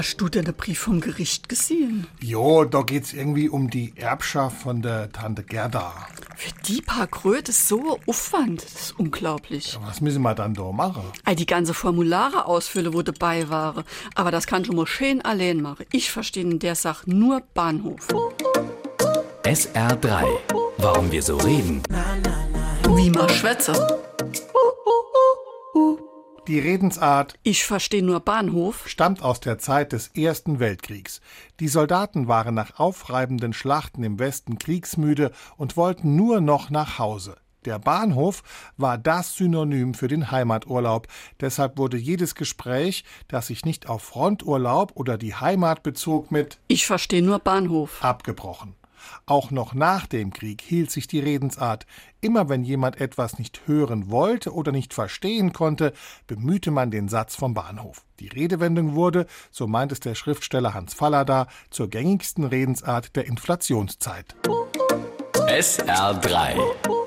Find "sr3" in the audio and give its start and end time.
19.42-20.24, 65.34-66.99